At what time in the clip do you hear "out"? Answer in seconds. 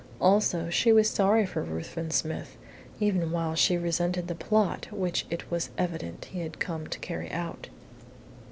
7.31-7.67